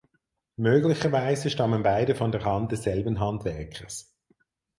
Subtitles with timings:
[0.57, 4.15] Möglicherweise stammen beide von der Hand desselben Handwerkers.